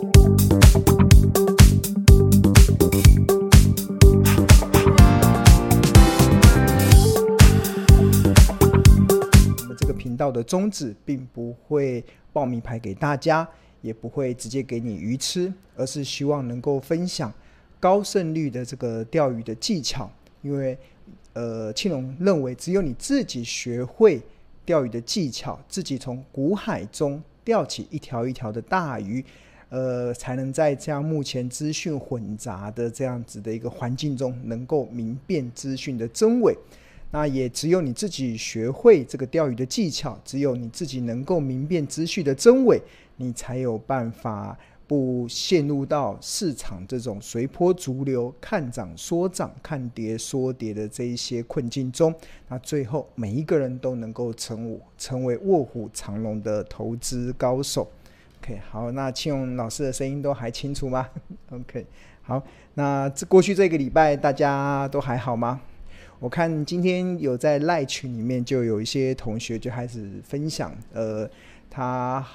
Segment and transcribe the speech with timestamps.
[0.00, 0.04] 我
[9.66, 13.48] 们这个频道的宗旨并不会报名牌给大家，
[13.80, 17.32] 也不会直接给你鱼吃，而是希望能够分享
[17.80, 20.08] 高胜率的这个钓鱼的技巧。
[20.42, 20.78] 因为，
[21.32, 24.22] 呃，庆龙认为，只有你自己学会
[24.64, 29.24] 钓鱼的技巧，自己从股海中钓起一条一条的大鱼，
[29.70, 36.56] 呃，才能在这样目前资讯混杂的这样子的一个环境中，能够明辨资讯的真伪。
[37.10, 42.80] 那也只有你自己学会这个钓鱼的技巧，只有你自己能够明辨资讯的真伪，
[43.16, 52.14] 你才有办法不陷入到市场这种随波逐流、看涨说涨、看跌说跌的这一些困境中。
[52.48, 57.86] 那最后每一个人都能够成成为卧虎藏龙的投资高手。
[58.70, 61.08] 好，那庆荣老师的声音都还清楚吗？
[61.50, 61.84] OK，
[62.22, 62.42] 好，
[62.74, 65.60] 那这过去这个礼拜大家都还好吗？
[66.20, 71.28] 我看今天有在赖群里面就有一些同学就开始分享，呃，
[71.70, 72.26] 他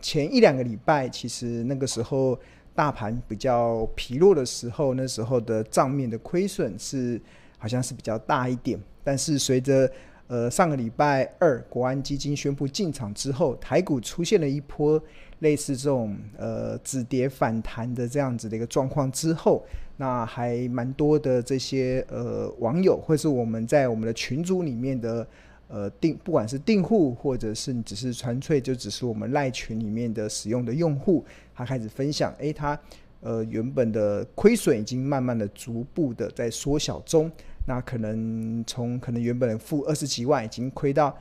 [0.00, 2.36] 前一两个礼拜其实那个时候
[2.74, 7.20] 大盘比较疲弱的时候，那时候的账面的亏损是
[7.56, 9.88] 好像是比较大一点，但是随着
[10.32, 14.98] 呃上个礼拜二国安基金宣布进场之后，台股出现了一波
[15.40, 19.62] 类似这种呃止跌反弹的这样子的一个状况之后。
[19.98, 25.24] 那还蛮多的这些呃网友，或是我们在我们的群组里面的
[25.68, 31.22] 呃订，不管是订户或者是只是纯粹就只是我们赖群里面的使用的用户，
[31.54, 32.76] 他开始分享，诶，他
[33.20, 37.30] 呃原本的亏损已经慢慢的逐步的在缩小中，
[37.66, 41.16] 那可能从可能原本负二十几万，已经亏到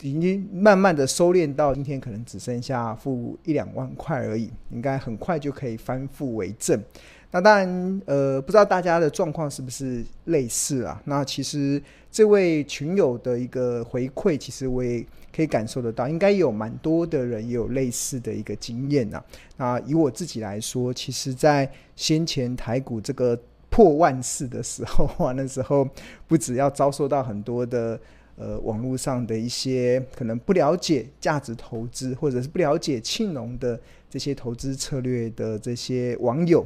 [0.00, 6.82] 已经慢慢的收敛到今天可能只剩下负一两万块而已，应该很快就可以翻负为正。
[7.30, 11.00] 那当然，呃，不知道大家的状况是不是类似啊？
[11.06, 15.02] 那其实这位群友的一个回馈，其实我也
[15.34, 19.24] 可以感受得到，应该有蛮多的人也有类似的一个经验啊。
[19.56, 23.38] 那以我自己来说，其实，在先前台股这个
[23.72, 25.88] 破万四的时候啊，那时候
[26.28, 27.98] 不只要遭受到很多的
[28.36, 36.64] 呃网络上的一些可能不了解价值投资，或者是不了解庆龙的这些投资策略的这些网友。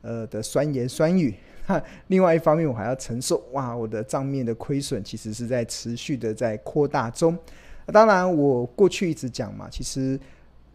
[0.00, 1.34] 呃的酸言酸语，
[2.06, 7.36] 另外一方面我还要承受哇，我的账面的亏损其实是在持续的在扩大中。
[7.92, 10.18] 当然，我过去一直讲嘛，其实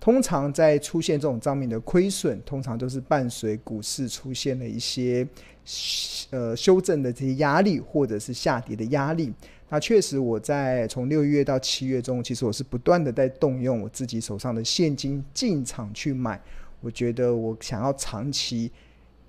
[0.04, 5.26] 通常在出现这种账面的亏损，通常都是伴随股市出现了一些
[6.30, 9.32] 呃修正的这些压力，或者是下跌的压力。
[9.70, 16.38] 那确实，我在从六月到七月中，其实我是不断的在动用我自己手上的现金进场去买。
[16.82, 18.70] 我觉得我想要长期。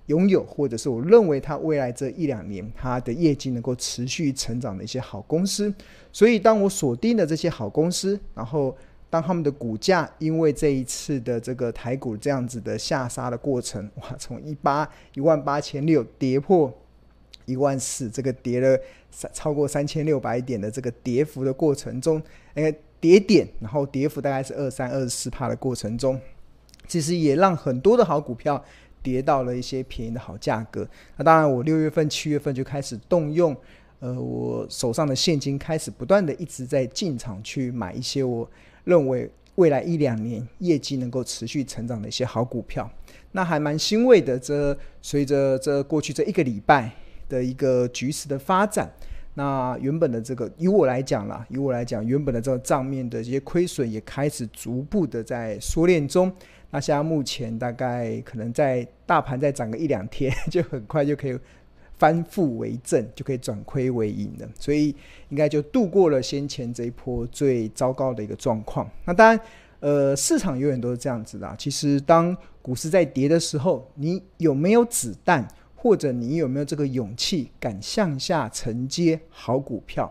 [0.07, 5.73] 拥有，或者是我认为它未来这一两年它的业绩能够持续成长的一些好公司，
[6.11, 8.77] 所以当我锁定了这些好公司，然后
[9.15, 16.69] 当他们的股价因为这一次的这个台股这样子的下杀的过程， 哇，从一八一万八千六跌破
[17.45, 18.77] 一万四，这个跌了
[19.09, 22.21] 三超过三千六百点的这个跌幅的过程中，
[22.55, 26.19] 那个跌点，然后跌幅大概是二三二四趴的过程中，
[26.89, 28.61] 其实也让很多的好股票。
[29.01, 33.55] 跌到了一些便宜的好价格，那当然，我六月份、七月份就开始动用，
[33.99, 38.49] 呃，我手上的现金开始不断的一直在进场去买一些我
[38.85, 42.89] 认为未来一两年业绩能够持续成长的一些好股票。
[43.33, 46.89] 那还蛮欣慰的，这随着这过去这一个礼拜
[47.27, 48.89] 的一个局势的发展，
[49.33, 56.31] 那原本的这个，以我来讲啦，以我来讲，原本的这个账面的这些亏损也开始逐步的在缩敛中。
[56.71, 61.37] 那现在目前大概可能在大盘再涨个一两天， 就很快就可以
[61.97, 64.49] 翻负为正，就可以转亏为盈了。
[64.59, 64.95] 所以
[65.29, 68.89] 应该就度过了先前这一波最糟糕的一个状况。
[69.05, 69.39] 那当然，
[69.79, 71.55] 呃，市场永远都是这样子的。
[71.57, 80.09] 其实当股市在跌的时候，你有没有子弹，或者你有没有这个勇气敢向下承接好股票，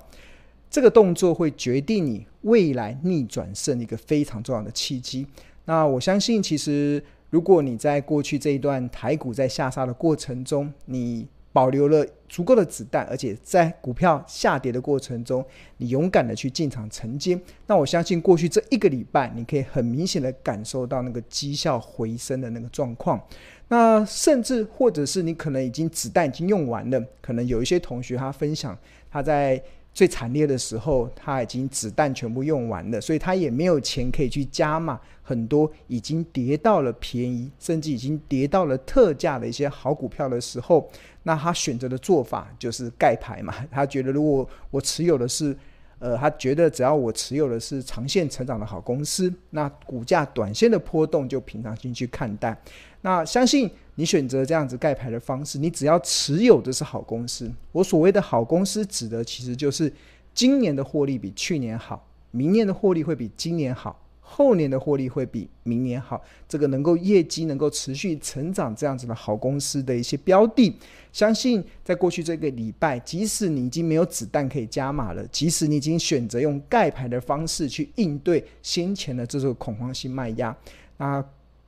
[0.70, 5.26] 这个动作会决定你未来逆转胜一个非常重要的契机。
[5.64, 15.46] 那我相信，其实如果你在过去这一段台股在下杀的过程中，你保留了足够的子弹，而且在股票下跌的过程中，
[15.76, 23.20] 你勇敢的去进场承接，那我相信过去这一个礼拜，你可以很明显的感受到那个绩效回升的那个状况。
[23.68, 28.76] 那甚至或者是你可能已经子弹已经用完了，可能有一些同学他分享
[29.08, 29.62] 他在
[29.94, 40.90] 最惨烈的时候，他已经子弹全部用完了，所以他也没有钱可以去加码很多已经跌到了便宜，甚至已经跌到了特价的一些好股票的时候，
[41.22, 43.54] 那他选择的做法就是盖牌嘛。
[43.70, 45.56] 他觉得如果我持有的是，
[46.00, 52.60] 呃，他觉得只要我持有的是长线成长的好公司，那股价短线的波动就平常心去看待。
[53.00, 57.50] 那相信你选择这样子盖牌的方式，你只要持有的是好公司。
[57.70, 59.92] 我所谓的好公司，指的其实就是
[60.34, 66.20] 今年的获利比去年好，明年的获利会比今年好，后年的获利会比明年好。
[66.48, 70.76] 这个能够业绩能够持续成长这样子的好公司的一些标的，
[71.12, 80.56] 相信在过去这个礼拜，即使你已经没有子弹可以加码了，即使你已经选择用盖牌的方式去应对先前的这种恐慌性卖压，
[80.96, 81.24] 那。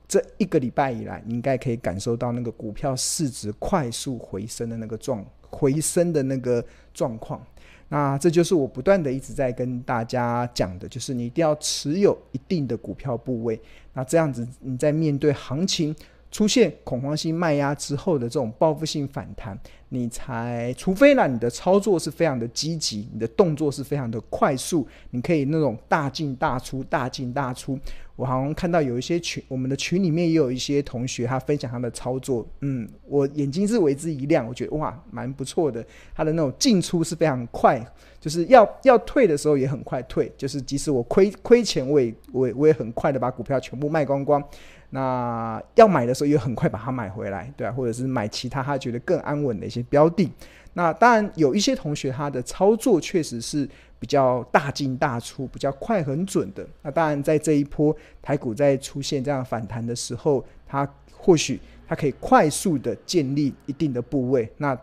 [0.08, 6.64] 这一个礼拜以来，你应该可以感受到那个股票市值快速回升的那个状回升的那个
[6.94, 7.44] 状况。
[7.88, 13.60] 那这就是我不断的一直在跟大家讲的，就是你一定要持有一定的股票部位。
[13.92, 15.94] 那这样子，你在面对行情
[16.36, 27.78] 出现恐慌性卖压之后的这种报复性反弹，你才除非呢，你的操作是非常的积极，你的动作是非常的快速，你可以那种大进大出，大进大出。
[28.16, 35.82] 我好像看到有一些群，我们的群里面也有一些同学，他分享他的操作，嗯，我眼睛是为之一亮，我觉得哇，蛮不错的。
[36.14, 37.82] 他的那种进出是非常快，
[38.20, 44.42] 就是要要退的时候也很快退，就是即使我亏亏钱，我也我也我也很快的把股票全部卖光光。
[44.90, 50.30] 那要买的时候也很快把它买回来，对啊，或者是买其他他觉得更安稳的一些标的。
[50.74, 53.68] 那当然有一些同学他的操作确实是。
[53.98, 56.64] 比较大进大出，比较快很准的。
[56.82, 64.46] 那当然，在这一波台股在出现这样反弹的时候，它或许它可以快速的建立一定的部位。
[64.58, 64.78] 那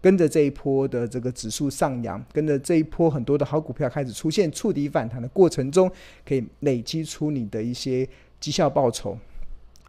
[0.00, 5.88] 跟着这一波的这个指数上扬，跟着这一波很多的好股票开始出现触底反弹的过程中，
[6.26, 8.06] 可以累积出你的一些
[8.40, 9.16] 绩效报酬。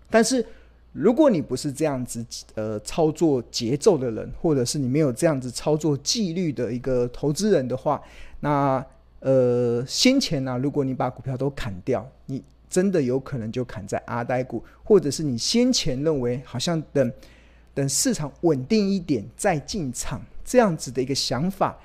[0.10, 0.46] 但是，
[0.92, 2.26] 如果你不是这样子
[2.56, 8.02] 呃操作节奏的人，或者是你没有这样子操作纪律的一个投资人的话，
[8.40, 8.84] 那
[9.20, 17.12] 呃，先前呢、如果你把股票都砍掉，你真的有可能就砍在阿呆股，或者是你先前认为好像等
[17.74, 21.78] 等市场稳定一点再进场这样子的一个想法，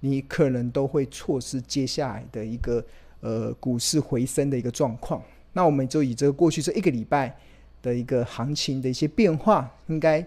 [0.00, 2.84] 你可能都会错失接下来的一个
[3.20, 5.22] 呃股市回升的一个状况。
[5.52, 7.36] 那我们就以这个过去这一个礼拜
[7.82, 10.26] 的一个行情的一些变化，应该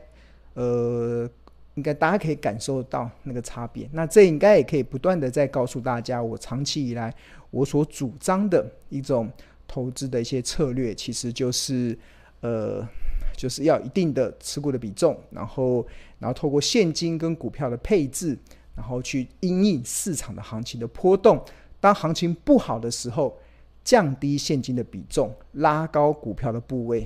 [0.53, 1.29] 呃。
[1.75, 7.11] 应该大家可以感受到那个差别，那这应该也可以不断的在告诉大家，我长期以来
[7.49, 9.27] 我所主张的一种
[9.67, 11.97] 投资的一些策略，其实就是
[12.41, 12.87] 呃，
[13.35, 15.83] 就是要一定的持股的比重，然后
[16.19, 18.37] 然后透过现金跟股票的配置，
[18.75, 21.43] 然后去因应市场的行情的波动。
[21.79, 23.35] 当行情不好的时候，
[23.83, 27.03] 降低现金的比重，拉高股票的部位；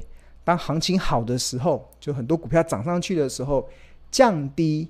[0.47, 3.67] 当行情好的时候，就很多股票涨上去的时候。
[4.09, 4.87] 降低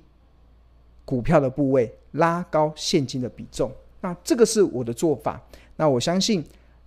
[1.04, 3.68] 股票的部位，拉高现金的比重。
[4.00, 5.42] 那这个是我的做法。
[5.74, 6.42] 那我相信，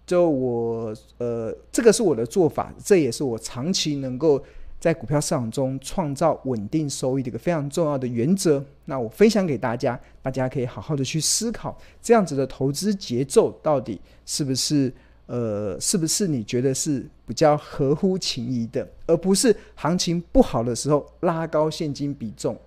[0.05, 4.41] 就我呃，这个是我的做法，这也是我长期能够
[4.79, 8.63] 在股票市场中创造稳定收益的一个非常重要的原则。
[8.85, 14.91] 那我分享给大家，大家可以好好的去思考，这样子的投资节奏到底是不是？
[15.31, 22.57] 呃，是不是你觉得是比较合乎情谊的，而不是行情不好的时候拉高现金比重？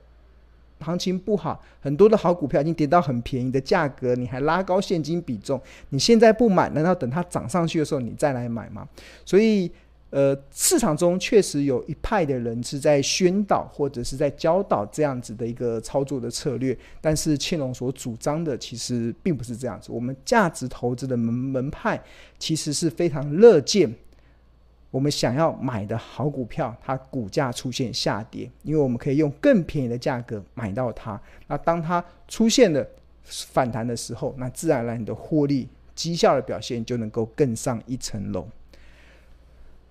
[0.81, 5.61] 行情不好，很多的好股票已经跌到很便宜的价格，你还拉高现金比重？
[5.91, 8.89] 你现在不买，难道等它涨上去的时候你再来买吗？
[9.27, 9.71] 所以。
[10.15, 19.91] 呃，市场中确实有一派的人是在宣导或者是在教导这样子的一个操作的策略，但是庆隆所主张的其实并不是这样子。
[19.91, 22.01] 我们价值投资的门门派
[22.39, 23.93] 其实是非常乐见
[24.93, 31.21] 我们想要买的好股票，它股价出现下跌，因为我们可以用更便宜的价格买到它。
[31.49, 32.87] 那当它出现了
[33.25, 38.47] 反弹的时候，那自然而然你的获利绩效的表现就能够更上一层楼。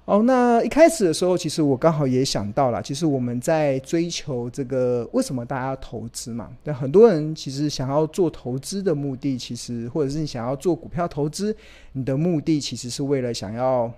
[0.05, 6.49] 哦，那一开始的时候，其实我刚好也想到了，其实我们在追求这个，为什么大家要投资嘛？
[6.65, 11.55] 那很多人其实想要做投资的目的，其实或者是你想要做股票投资，
[11.93, 13.89] 你的目的其实是为了想要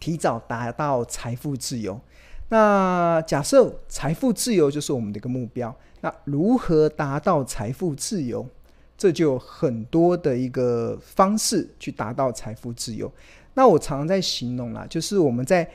[0.00, 2.00] 提早达到财富自由。
[2.48, 8.46] 那假设财富自由就是我们的一个目标，那如何达到财富自由？
[8.96, 13.12] 这就有很多的一个方式去达到财富自由。
[13.58, 15.68] 那我常常在形容啦，就是我们在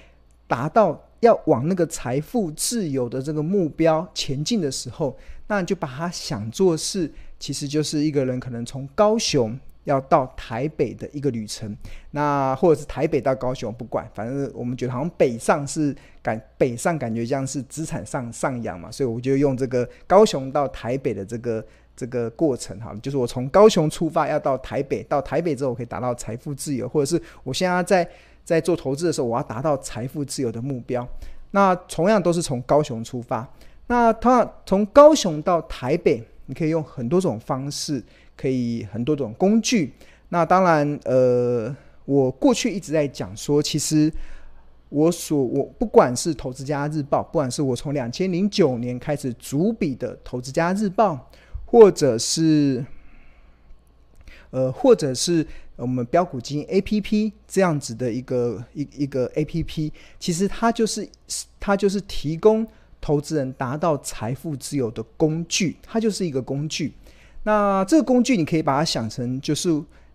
[0.48, 11.76] 达到要往那个财富自由的这个目标前进的时候，那你就把它想做是，其实就是一个人可能从高雄要到台北的一个旅程。
[12.12, 28.10] 那或者是台北到高雄，不管，反正我们觉得好像北上是感北上感觉像是资产上上扬嘛，所以我就用这个高雄到台北的这个这个过程哈，就是我从高雄出发要到台北，到台北之后我可以达到财富自由，或者是我现在在
[28.44, 31.08] 在做投资的时候，我要达到财富自由的目标。
[31.52, 33.48] 那同样都是从高雄出发，
[33.86, 38.04] 那他从高雄到台北，你可以用很多种方式，
[38.36, 39.94] 可以很多种工具。
[40.30, 41.74] 那当然，呃，
[42.06, 44.12] 我过去一直在讲说，其实
[44.90, 51.30] 我所我不管是投资家日报，不管是我从两千零九年开始主笔的投资家日报，
[51.74, 52.86] 或者是
[54.52, 55.46] 呃，或者是。
[55.76, 61.10] 我们标股金 A P P 这样子的一个一一个 A P P，其实它就是
[61.60, 62.66] 它就是提供
[63.02, 66.94] 投资人达到财富自由的工具，它就是一个工具。
[67.42, 69.68] 那这个工具你可以把它想成，就是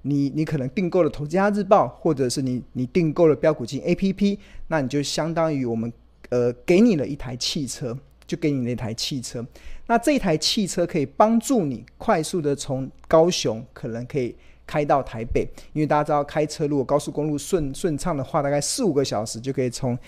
[0.02, 4.38] 你你可能订购了《投资家日报》，或者是你你订购了标股金 A P P，
[4.68, 5.92] 那你就相当于我们
[6.28, 7.98] 呃给你了一台汽车，
[8.28, 9.44] 就给你那台汽车。
[9.88, 14.36] 那这台汽车可以帮助你快速的从高雄可能可以。
[14.70, 19.98] 开到台北，因为大家知道开车如果高速公路顺顺畅的话，大概四五个小时就可以从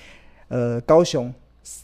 [0.49, 1.33] 呃高雄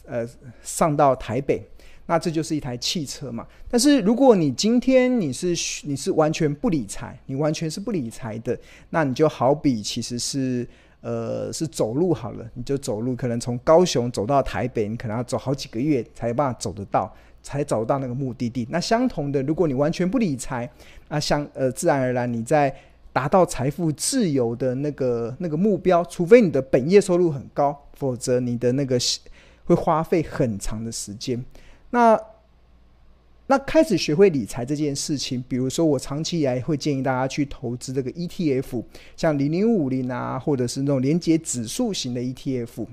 [0.05, 0.23] 呃
[0.61, 1.59] 上到台北，
[2.05, 3.47] 那这就是一台汽车嘛。
[3.67, 5.55] 但是如果你今天你是
[5.87, 8.55] 你是完全不理财，你完全是不理财的，
[8.91, 10.67] 那你就好比其实是
[11.07, 17.13] 呃是走路好了，你就走路，可能从高雄走到台北，你可能要走好几个月才有办法走得到。
[17.43, 18.67] 才找到那个目的地。
[18.69, 20.69] 那相同的，如果你完全不理财，
[21.07, 22.75] 那相呃自然而然你在
[23.13, 28.99] 达到财富自由的那个那个目标，除非你的本业收入很高，否则你的那个
[29.63, 31.41] 会花费很长的时间。
[31.91, 32.19] 那
[33.47, 38.83] 那开始学会理财这件事情，比如说我长期以来会建议大家去投资这个 ETF，
[39.15, 42.85] 像零零五零啊，或者是那种连接指数型的 ETF。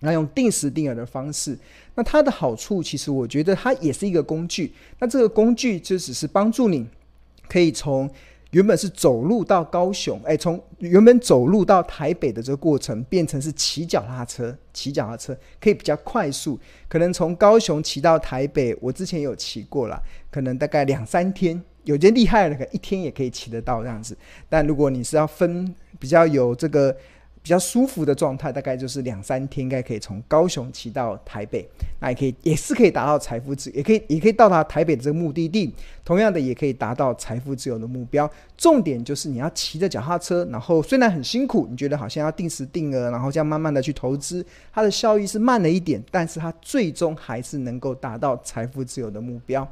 [0.00, 1.56] 那用定时定额的方式，
[1.94, 4.72] 那它的好处其实我觉得它也是一个工具。
[4.98, 6.84] 那这个工具就只是帮助你，
[7.48, 8.10] 可以从
[8.52, 16.58] 原本是走路到高雄，哎，从原本走路到台北的这个过程，变成是骑脚踏车，骑脚踏车可以比较快速。
[16.88, 24.16] 可能从高雄骑到台北，我之前有骑过了，可能大概两三天，有些厉害的，可一天也可以骑得到这样子。
[24.48, 26.96] 但如果你是要分比较有这个。
[27.42, 31.68] 比较舒服的状态，大概就是两三天，应该可以从高雄骑到台北，
[31.98, 35.74] 那也可以，也是可以达到财富自由，也可以，也可以到达台北的这个目的地。
[36.04, 38.30] 同样的，也可以达到财富自由的目标。
[38.56, 49.66] 重点就是你要骑着脚踏车，然后虽然很辛苦，你觉得好像要定时定额，然后这样慢慢的去投资，它的效益是慢了一点，但是它最终还是能够达到财富自由的目标。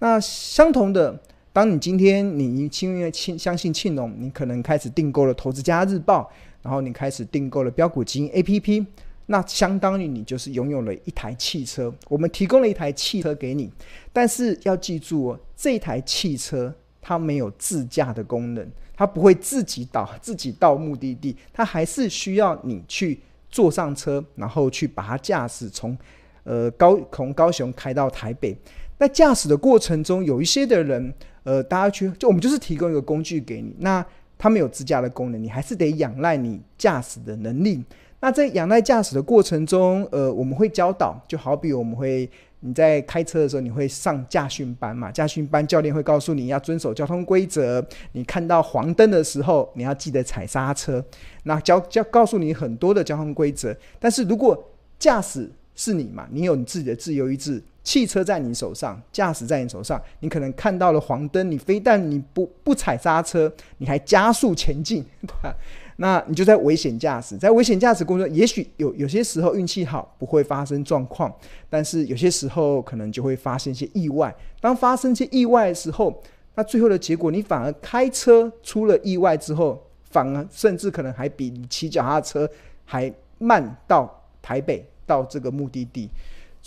[0.00, 1.18] 那相同的，
[1.54, 6.30] 当你今天你因为庆相信庆农，你可能开始订购了《投资家日报》。
[6.68, 8.84] 然后你开始订购了标股基因 APP，
[9.24, 11.90] 那相当于你就是拥有了一台汽车。
[12.10, 13.72] 我们提供了一台汽车给你，
[14.12, 16.70] 但是要记住哦，这台汽车
[17.00, 25.96] 它没有自驾的功能，它不会自己导自己到目的地，它还是需要你去坐上车，然后去把它驾驶从
[26.44, 28.54] 呃高从高雄开到台北。
[28.98, 34.04] 那驾驶的过程中，有一些的人，呃，大家去就我们就是提供一个工具给你，那。
[34.38, 37.84] 它没有自驾的功能，你还是得仰赖你驾驶的能力。
[38.20, 42.28] 那在仰赖驾驶的过程中，呃，我们会教导，就好比我们会
[42.60, 45.10] 你在开车的时候，你会上驾训班嘛？
[45.12, 51.04] 驾训班教练会告诉你要遵守交通规则，你看到黄灯的时候，你要记得踩刹车。
[51.44, 54.60] 那教教告诉你很多的交通规则，但是如果
[54.98, 57.62] 驾驶是你嘛，你有你自己的自由意志。
[57.88, 65.56] 汽车在你手上，驾驶在你手上，你可能看到了黄灯，你非但你不不踩刹车，你还加速前进， 对吧？
[65.96, 71.34] 那你就在危险驾驶，在危险驾驶过程中，也许有有些时候运气好，不会发生状况，
[71.70, 74.36] 但是有些时候可能就会发生一些意外。
[74.60, 76.22] 当发生一些意外的时候，
[76.56, 82.46] 那最后的结果，你反而开车出了意外之后，反而甚至可能还比你骑脚踏车
[82.84, 86.10] 还慢到台北到这个目的地。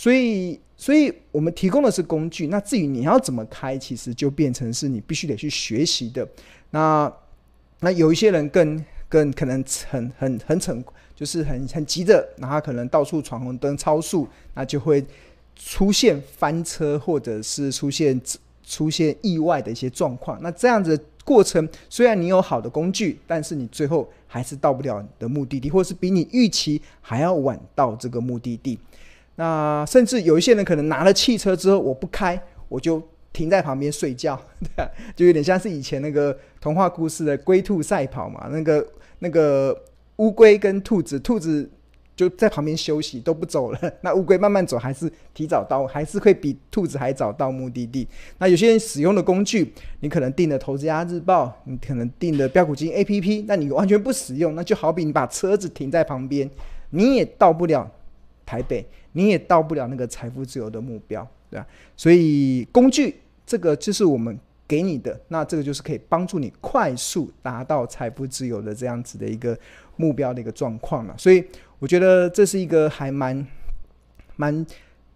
[0.02, 2.48] 所以，所以我们提供的是工具。
[2.48, 6.28] 那至于你要怎么开，其实就变成是你必须得去学习的。
[6.72, 7.14] 那
[7.82, 10.84] 那有一些人更更可能很很很逞，
[11.16, 15.06] 就是很很急着，那他可能到处闯红灯、超速，那就会
[15.56, 18.20] 出现翻车，或者是出现
[18.66, 20.42] 出现意外的一些状况。
[20.42, 28.80] 那这样子过程，虽然你有好的工具，但是你最后还是到不了你的目的地，或是比你预期还要晚到这个目的地。
[29.42, 33.02] 那甚至有一些人可能拿了汽车之后，我不开，我就
[33.34, 38.48] 停在旁边睡觉，对啊，就有点像是以前那个童话故事的龟兔赛跑嘛。
[38.52, 39.76] 那个那个
[40.18, 41.68] 乌龟跟兔子，兔子
[42.16, 43.80] 就在旁边休息，都不走了。
[44.02, 48.08] 那乌龟慢慢走，还是提早到，还是会比兔子还早到目的地。
[48.38, 56.48] 那有些人使用的工具，你可能订了《投资家日报》，你可能订了标股金 APP，那你完全不使用，那就好比你把车子停在旁边，
[56.92, 57.90] 你也到不了
[58.52, 61.26] 台北，你也到不了那个财富自由的目标。
[61.52, 61.68] 对吧？
[61.98, 63.14] 所以工具
[63.46, 69.58] 这个就是我们给你的，那这个就是可以帮助你快速达到财富自由的这样子的一个
[69.98, 71.16] 目标的一个状况了。
[71.18, 71.44] 所以
[71.78, 73.46] 我觉得这是一个还蛮
[74.38, 74.66] 蛮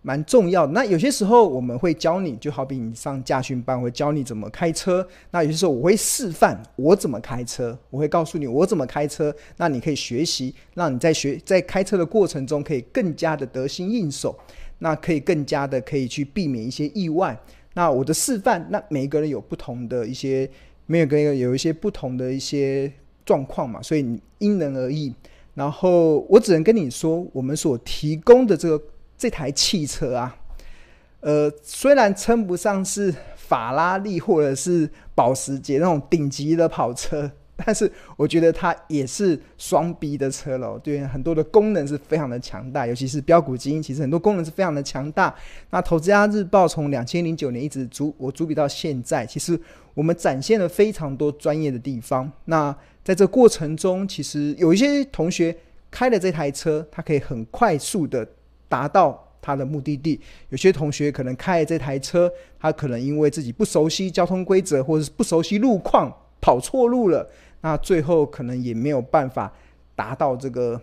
[0.05, 0.71] 蛮重要的。
[0.71, 5.05] 那有些时候我们会教你，就好比你上驾训班，会教你怎么开车。
[5.31, 9.35] 那有些时候我会示范我怎么开车，我会告诉你我怎么开车。
[9.57, 14.37] 那你可以学习，让你在学在开车的过程中可以更加的得心应手。
[14.77, 17.35] 那可以更加的可以去避免一些意外。
[17.73, 20.47] 那我的示范，那每一个人有不同的一些，
[20.85, 22.91] 每个人有一些不同的一些
[23.25, 24.05] 状况嘛，所以
[24.37, 25.11] 因人而异。
[25.53, 28.83] 然后我只能跟你说，我们所提供的这个
[29.17, 30.37] 这台汽车啊，
[31.21, 37.31] 呃，虽然称不上是法拉利或者是保时捷那种顶级的跑车。
[37.57, 45.33] 但是我觉得它也是双 B 的车了，对，很多的功能是非常的强大，尤其是标股基因，其实很多功能是非常的强大。
[45.69, 49.57] 那投资家日报从两千零九年一直主我主笔到现在，其实
[49.93, 52.29] 我们展现了非常多专业的地方。
[52.43, 55.55] 那在这过程中，其实有一些同学
[55.89, 58.27] 开了这台车，他可以很快速的
[58.67, 60.19] 达到他的目的地；
[60.49, 67.29] 有些同学可能开这台车，他可能因为自己不熟悉交通规则，或者是不熟悉路况，跑错路了。
[67.61, 69.51] 那最后可能也没有办法
[69.95, 70.79] 达到这个，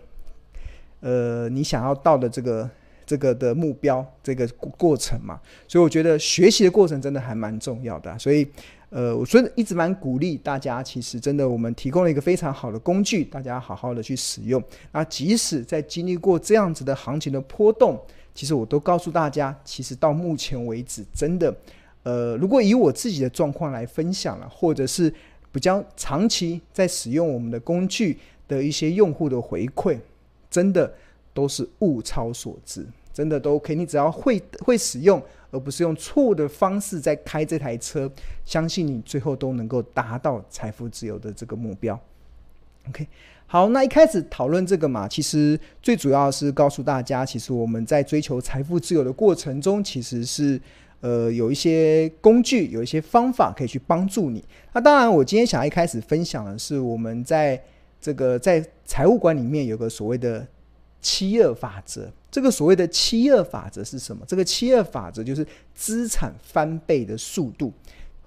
[0.99, 2.69] 呃，你想要到的这个
[3.05, 4.47] 这个的目标这个
[4.77, 5.39] 过程嘛。
[5.67, 8.17] 所以我觉得学习的过程真的还蛮重要的。
[8.19, 8.45] 所以，
[8.93, 14.63] 呃，我所以一直蛮鼓励大家，其实真的我们提供了一个非常好的工具，大家好好的去使用。
[14.91, 17.99] 那即使在经历过这样子的行情的波动，
[18.35, 21.55] 其实我都告诉大家，其实到目前为止，真的，
[22.03, 25.11] 呃，如果以我自己的状况来分享了，或者是。
[25.53, 29.95] 比较长期在使用我们的工具的一些用户的回馈，
[30.49, 30.91] 真的
[31.31, 33.75] 都是物超所值，真的都 OK。
[33.75, 35.21] 你只要会会使用，
[35.51, 38.11] 而不是用错误的方式在开这台车，
[38.43, 41.97] 相信你最后都能够达到财富自由的这个目标。
[42.89, 43.07] OK，
[43.45, 50.59] 好，那一开始讨论这个嘛，其实最主要是告诉大家，其实我们在追求财富自由的过程中，其实是。
[51.03, 54.41] 呃，有一些工具，有一些方法可以去帮助你。
[54.71, 57.61] 那当然，我今天想要一开始分享的是，我们在
[57.99, 60.47] 这个在财务管里面有个所谓的
[61.03, 62.11] 七二法则。
[62.31, 64.25] 这个所谓的七二法则是什么？
[64.27, 67.71] 这个七二法则就是资产翻倍的速度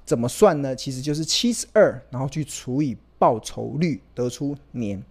[0.05, 0.77] 怎么算呢？
[0.77, 5.03] 其实就是七十二，然后去除以报酬率，得出年。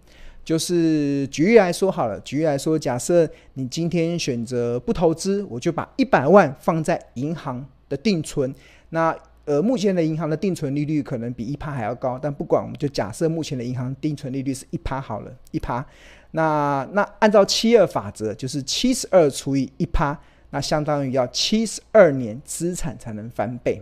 [0.42, 8.54] 就是举例来说好了，举例来说，假设你今天选择不投资，我就把一百万放在银行的定存。
[8.90, 9.14] 那
[9.46, 15.86] 呃，目前的银行的定存利率可能比一趴还要高，但不管，我们就假设目前的银行定存利率是一趴好了，一趴。
[16.32, 20.18] 那那按照七二法则，就是七十二除以一趴，
[20.50, 23.80] 那相当于要七十二年资产才能翻倍。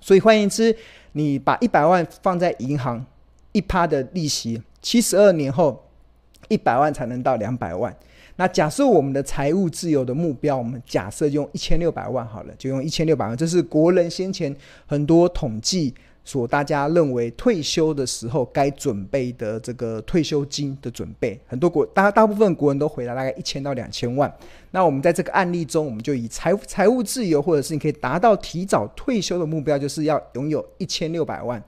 [0.00, 0.76] 所以换言之，
[1.12, 3.06] 你把一百万放在银行，
[3.52, 4.60] 一趴的利息。
[4.82, 5.88] 七十二年后，
[6.48, 7.94] 一百万才能到两百万。
[8.40, 13.36] 那假设我们的财务自由的目标，我们假设用一千六百万好了，就用一千六百万。
[13.36, 15.92] 这是国人先前很多统计
[16.24, 21.38] 所大家认为退休的时候该准备的这个退休金的准备。
[21.46, 24.34] 很多国大大部分国人都回答大概一千到两千万。
[24.70, 31.62] 那我们在这个案例中，我们就以财财务自由，或者是你可以达到提早退休的目标，就是要拥有一千六百万。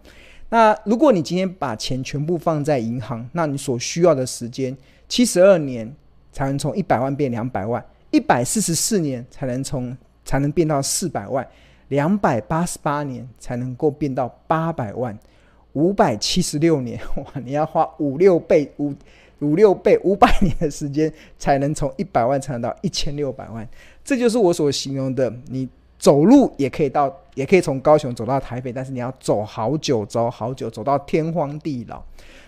[0.49, 4.75] 那如果你今天把钱全部放在银行，那你所需要的时间
[5.07, 5.95] 七十二年
[6.33, 11.47] 才能从一百万变两百万，一百四十四年才能从才能变到四百万，
[11.89, 15.17] 两百八十八年才能够变到八百万，
[15.75, 18.93] 五百七十六年哇，你要花五六倍五
[19.41, 23.69] 五六倍五百 年的时间才能从一百万才能到一千六百万，
[24.03, 25.69] 这就是我所形容的你。
[25.99, 31.99] 走路也可以到，也可以从高雄走到台北，但是你要走好久，走好久，走到天荒地老。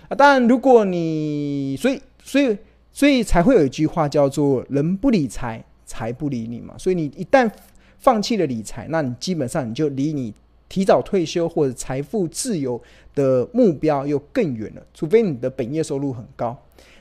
[0.09, 2.59] 啊，当然，如果你，所以，所以，所以
[2.95, 6.75] 所以才会有一句话叫做“人不理财，财不理你”嘛。
[6.79, 7.51] 所以你一旦
[7.99, 10.33] 放弃了理财，那你基本上你就离你
[10.69, 12.81] 提早退休或者财富自由
[13.15, 14.83] 的目标又更远了。
[14.95, 16.57] 除非你的本业收入很高，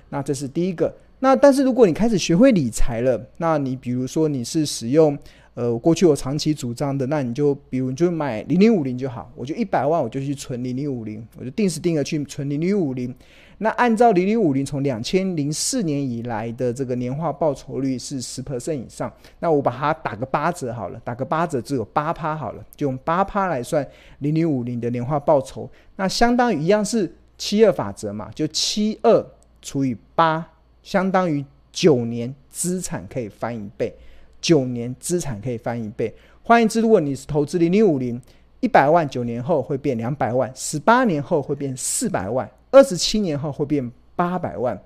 [0.09, 0.93] 那这是第一个。
[1.19, 5.17] 那但是如果你开始学会理财了，那你比如说你是使用。
[5.55, 13.13] 呃，过去我长期主张的，那你就比如你就买零零五零就好，我就一百万我就去存零零五零，我就定时定额去存零零五零。
[13.59, 23.87] 那按照零零五零从两千零四年以来的这个年化报酬率是十 percent 以上，那我把它打个八折好了，打个八折只有八趴好了，就用八趴来算
[24.19, 29.25] 零零五零的年化报酬，那相当于一样是七二法则嘛，就七二
[29.61, 30.45] 除以八，
[30.81, 33.95] 相当于九年资产可以翻一倍，
[34.43, 36.13] 九年资产可以翻一倍。
[36.43, 38.21] 换言之，如果你是投资零零五零，
[38.59, 42.47] 一百万九年后会变两百万，十八年后会变四百万。
[42.69, 44.77] 二十七年后会变八百万，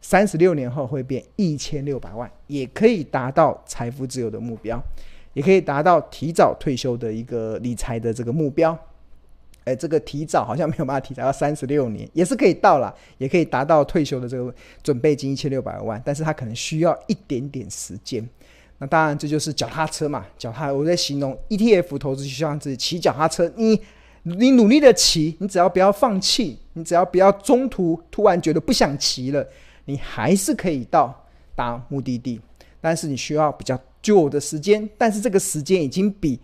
[0.00, 4.78] 三十六年后会变一千六百万，也可以达到财富自由的目标，
[5.32, 8.78] 也可以达到提早退休的一个理财的这个目标。
[9.64, 18.28] 哎，这个提早好像没有办法提早到三十六年，也是可以到了，也可以达到退休的这个准备金一千六百万，但是它可能需要一点点时间。
[18.78, 23.80] 那当然这就是脚踏车嘛，脚踏我在形容 ETF 投资就像自己骑脚踏车，你。
[24.28, 29.46] 你努力的骑，你只要不要放弃，你只要不要中途突然觉得不想骑了，
[29.84, 31.14] 你还是可以到
[31.54, 32.40] 达目的地。
[32.80, 36.40] 但是你需要比较久的时间，但是这个时间已经比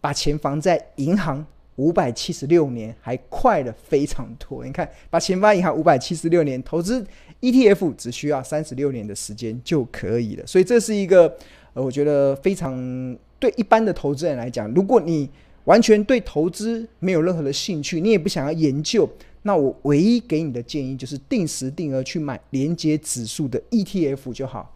[0.00, 1.44] 把钱放在银行
[1.76, 4.64] 五百七十六年还快了非常多。
[4.64, 7.06] 你看，把钱放在银行五百七十六年，投资
[7.42, 10.46] ETF 只需要三十六年的时间就可以了。
[10.46, 11.36] 所以这是一个
[11.80, 15.28] 我觉得非常对一般的投资人来讲，如果你
[15.64, 19.08] 完全对投资没有任何的兴趣，你也不想要研究，
[19.42, 24.74] 那我唯一给你的建议就是定时定额去买连接指数的 ETF 就好。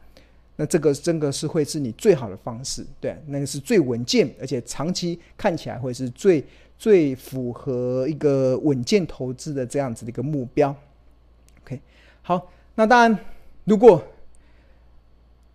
[0.57, 6.45] 那这个真的是会是你最好的方式，对，那个是最稳健，而且长期看起来会是最
[6.79, 10.75] 最符合一个稳健投资的这样子的一个目标。
[11.65, 11.81] OK，
[12.21, 13.19] 好，那当然
[13.65, 14.03] 如果。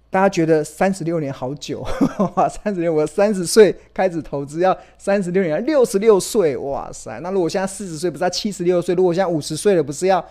[0.10, 1.86] 大家觉得三十六年好久，
[2.36, 2.48] 哇！
[2.48, 7.20] 三十六，我三十岁开始投资，要三十六年，六十六岁，哇塞！
[7.20, 8.96] 那如果现在四十岁，不是要七十六岁？
[8.96, 10.26] 如果现在五十岁了，不是要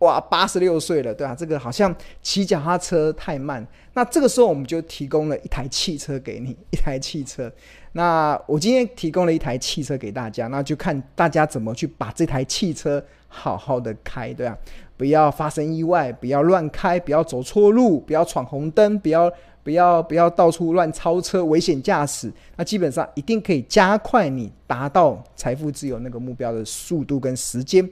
[0.00, 1.34] 哇八十六岁了，对吧？
[1.34, 3.66] 这个好像骑脚踏车太慢。
[3.94, 7.50] 那这个时候，我们就提供了一台汽车给你， 一台汽车。
[7.92, 14.58] 那我今天提供了一台汽车给大家，那就看大家怎么去把这台汽车好好的开，对吧？
[14.96, 19.30] 不要发生意外，不要乱开，不要走错路，不要闯红灯，不要
[19.62, 22.32] 不要不要到处乱超车，危险驾驶。
[22.56, 27.86] 那基本上一定可以加快你达到财富自由那个目标的速度跟时间。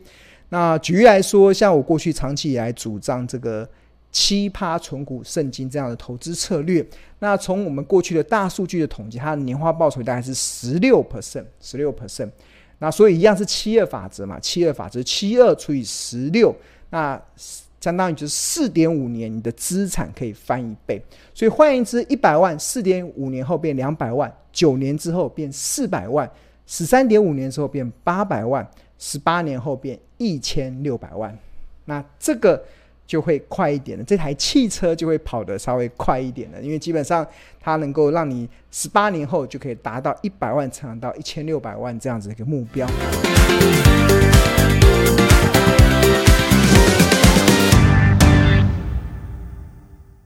[0.49, 3.69] 那举例来说，像我过去长期以来主张这个
[4.13, 6.87] 七趴存股圣经这样的投资策略，
[7.19, 12.31] 那从我们过去的大数据的统计，它的年化报酬大概是十六 percent，十六 percent。
[12.79, 16.55] 那所以一样是七二法则嘛，七二法则，七二除以十六。
[16.91, 17.21] 那
[17.81, 21.03] 相当于就是四点五年，你的资产可以翻一倍。
[21.35, 26.31] 所以换言之，一百万四点五年后变两百万，九年之后变四百万，
[26.67, 28.67] 十三点五年之后变八百万，
[28.99, 31.37] 十八年后变一千六百万。
[31.85, 32.65] 那这个
[33.07, 37.27] 就会快一点了，这台汽车就会跑得稍微快一点了，因为基本上
[37.61, 42.89] 它能够让你十八年后就可以达到一百万，成长到一千六百万这样子的一个目标。